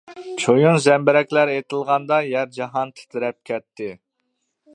[0.43, 3.93] چويۇن زەمبىرەكلەر ئېتىلغاندا، يەر- جاھان تىترەپ كەتتى.